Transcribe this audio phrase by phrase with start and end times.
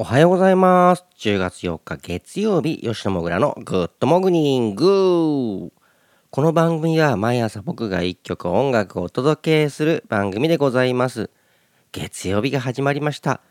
[0.00, 1.04] おはようございます。
[1.18, 5.70] 10月4日月曜日、吉野もぐらのグッドモグニング
[6.30, 11.28] この番組は毎朝僕が一曲音楽をお届けする番組でございます。
[11.92, 13.42] 月曜日が始まりました。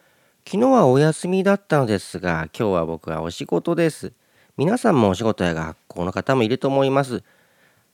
[0.44, 4.12] 昨日はお休みだったのですが、今日は僕はお仕事です。
[4.58, 7.22] 皆さんもお仕事や学校の方もいると思います。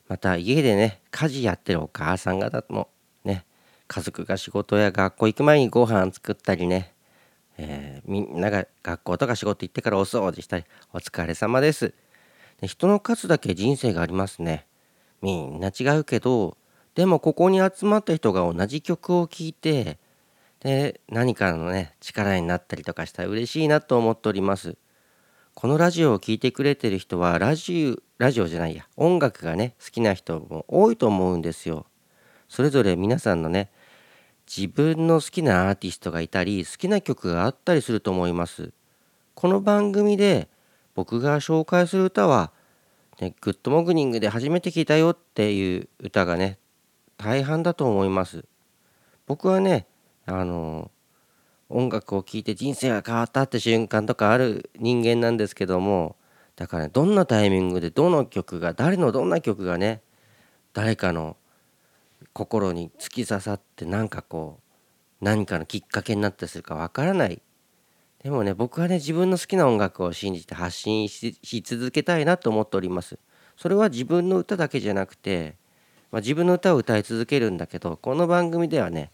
[0.08, 2.88] また家でね、家事やってるお母さん方も
[3.22, 3.44] ね、
[3.86, 6.94] 家族が仕事や学校行く前にご飯作ったりね、
[7.58, 11.94] えーみんなが学校とか仕事行ってからお掃除したりお疲れ様です。
[12.60, 14.66] で人の数だけ人生がありますね。
[15.22, 16.56] みんな違うけど
[16.94, 19.98] でもここに集まった人が同じ曲を聴いて
[20.60, 24.76] で何かのね力になったりとかしたら嬉しいなと思っております。
[25.54, 31.86] このラジオを聴いてくれてる人はラジオラジオじゃないや音楽がね好きな人も多いと思うんですよ。
[32.48, 33.70] それぞれ皆さんのね
[34.46, 38.72] 自分の好きなアーティストがいたり好きな曲があったりすると思います。
[39.34, 40.48] この番組で
[40.94, 42.52] 僕が紹介する歌は、
[43.20, 46.58] ね、グッドモグニングで初めて聞いたよっていう歌がね
[47.18, 48.44] 大半だと思います。
[49.26, 49.86] 僕はね
[50.26, 50.90] あの
[51.68, 56.16] 音楽を聴いて人生が変わったって瞬間とかある人間なんですけども
[56.54, 60.02] だから、ね、どんなタイミングでどの曲が誰のどんな曲がね
[60.72, 61.36] 誰かの
[62.36, 67.40] 心に突き刺さってなんかこう何かのきっかけになったりするかわからない。
[68.22, 73.18] でもね僕はね自分の好きな音楽を信じて発信しし続けたいなと思っております。
[73.56, 75.56] それは自分の歌だけじゃなくて、
[76.12, 79.10] まあ、自分の歌を歌い続けるんだけどこの番組ではね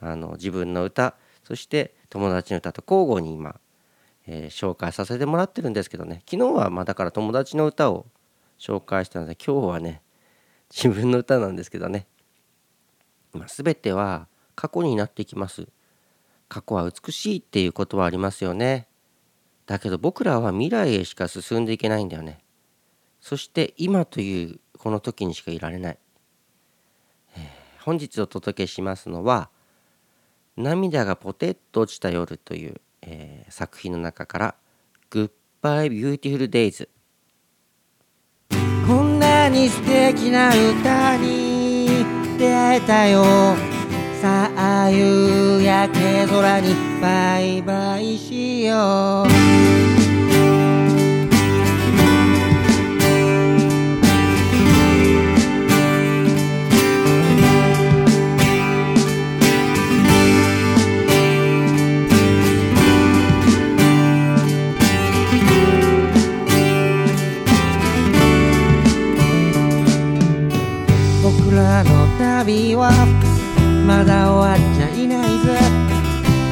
[0.00, 3.60] あの自分の歌そして友達の歌と交互に今、
[4.26, 6.24] えー紹介させてもらってるんですけどね。
[6.28, 8.06] 昨日はまあだから友達の歌を
[8.58, 10.02] 紹介したので今日はね
[10.74, 12.08] 自分の歌なんですけどね。
[13.36, 15.68] まあ、全ては過去になってきます。
[16.48, 18.88] 過去は美しいっていうことはありますよね。
[19.66, 22.38] だけど僕らは未来へしか進んでいけないんだよね。
[23.20, 25.98] そして今というこの時にしかいられない、
[27.36, 29.48] えー本日お届けしますのは
[30.56, 34.54] 「涙がポテッと落ちた夜」という、えー作品の中から
[35.10, 35.30] 「Goodbye
[35.62, 36.88] Beautiful Days」
[38.86, 43.24] こんなに素敵な歌に出会えたよ。
[44.20, 49.45] さあ夕焼け空にバイバイしよう。
[73.96, 75.58] まだ終わっちゃいないぜ。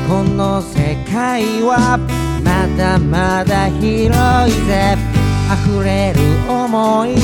[0.08, 1.98] この世界は
[2.42, 4.96] まだまだ広いぜ。
[5.52, 7.14] 溢れる想い。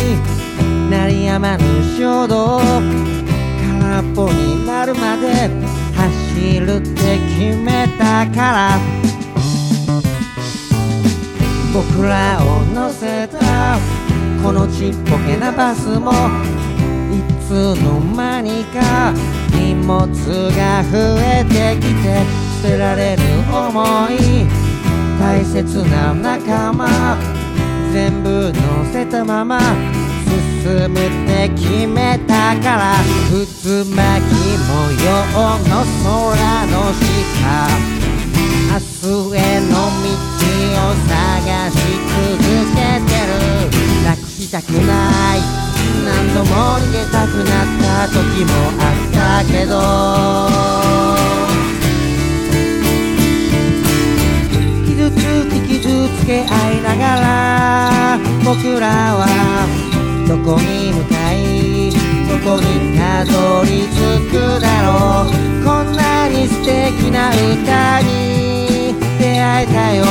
[0.91, 1.65] 鳴りやまぬ
[1.97, 2.59] 衝動。
[2.59, 5.49] 空っぽになるまで。
[5.97, 8.79] 走るって決めたから。
[11.73, 13.79] 僕らを乗せた。
[14.43, 16.13] このちっぽけなバスも。
[16.13, 16.15] い
[17.49, 19.40] つの間にか。
[19.53, 20.07] 荷物
[20.57, 22.25] が増えてきて
[22.63, 24.47] 捨てられる思い。
[25.19, 26.89] 大切な仲間。
[27.93, 29.61] 全部乗せたまま。
[30.63, 32.95] 進むって決めたから。
[33.31, 34.33] 渦巻き
[34.69, 35.07] 模様
[35.69, 35.73] の
[36.05, 37.03] 空の下。
[38.73, 40.15] 明日への道
[40.77, 41.11] を探
[41.71, 41.75] し
[42.39, 42.39] 続
[42.75, 43.31] けてる。
[44.05, 45.39] なくしたくない。
[46.05, 49.20] 何度も逃げたくなった時もあった。
[49.45, 49.81] けど。
[54.87, 55.15] 傷つ
[55.49, 58.87] き傷つけ合いながら僕ら
[59.17, 59.27] は
[60.29, 61.91] どこに向かい
[62.29, 63.97] どこにたどり着
[64.31, 65.33] くだろう。
[65.65, 70.05] こんなに素敵な歌に出会えたよ。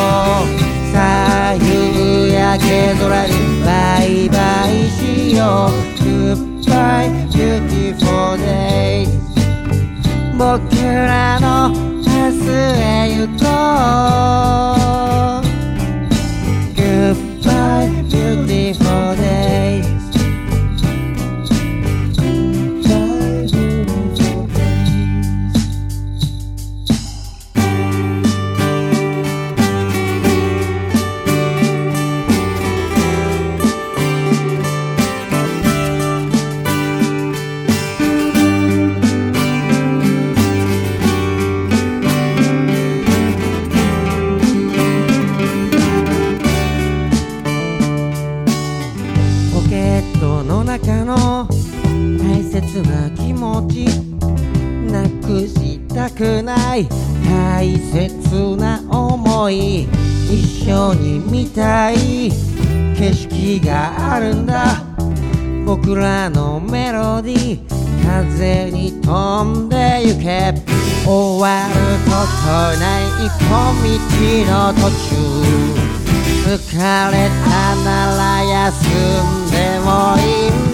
[0.92, 3.34] さあ夕焼け空に
[3.64, 6.59] バイバイしよう。
[6.80, 9.06] By beautiful day
[10.38, 13.44] 僕らの明日へ行こ
[15.44, 15.49] う
[52.84, 53.86] 切な気持ち
[54.92, 56.88] なくしたくない
[57.26, 59.88] 大切な思い
[60.30, 62.31] 一緒に見たい
[62.96, 64.84] 景色があるんだ。
[65.66, 67.70] 僕らのメロディー
[68.06, 70.54] 風に飛んでゆけ
[71.06, 72.12] 終わるこ
[72.46, 73.04] とない
[73.40, 73.50] 小
[73.84, 73.92] 道
[74.52, 75.16] の途中。
[76.50, 76.78] 疲
[77.12, 77.88] れたな
[78.18, 78.88] ら休
[79.38, 80.50] んでもいい。
[80.52, 80.69] んだ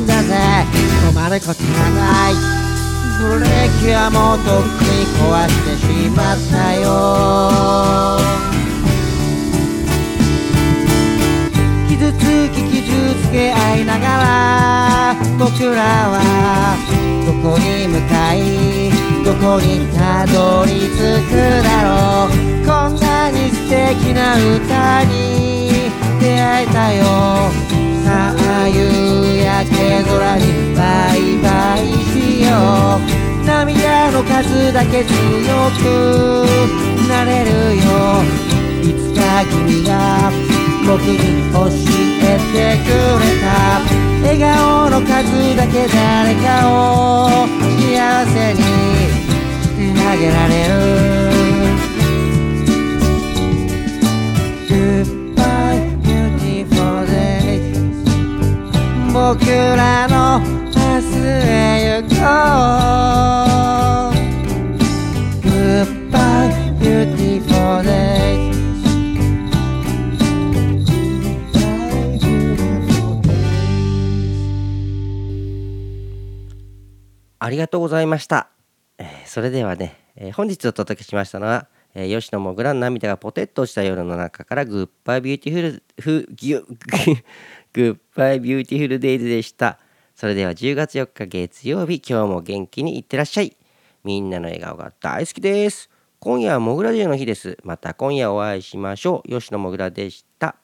[1.16, 2.36] まることはない。
[3.18, 8.20] ブレーキはもうとっくに壊してしまったよ。
[11.88, 12.20] 傷つ
[12.52, 12.84] き傷
[13.24, 15.82] つけ合いながら僕ら
[16.12, 16.76] は
[17.26, 18.92] どこに向かい
[19.24, 21.34] どこにたどり着く
[21.64, 22.30] だろう。
[22.68, 25.90] こんなに素敵な歌に
[26.20, 27.06] 出会えたよ。
[28.04, 30.65] さあ夕焼け空に
[34.16, 35.12] の数だけ強
[35.76, 36.48] く
[37.10, 37.84] なれるよ
[38.82, 40.32] いつか君が
[40.88, 41.68] 僕に教
[42.24, 42.90] えてく
[43.20, 43.46] れた。
[44.24, 47.46] 笑顔の数だけ誰かを
[47.78, 49.35] 幸せに。
[77.45, 78.50] ありがとうございました。
[78.97, 86.65] えーそれではね、えー本日お届けしましたのは、えー吉野もぐらの涙がポテッとした夜の中から Goodbye Beautiful フギュ
[87.72, 89.77] Goodbye Beautiful Days でした。
[90.15, 93.56] それでは10月4日月曜日、今日も元気にいってらっしゃい。
[94.03, 95.92] みんなの笑顔が大好きです。
[96.18, 97.59] 今夜はもぐらデーの日です。
[97.63, 99.30] また今夜お会いしましょう。
[99.30, 100.56] 吉野もぐらでした。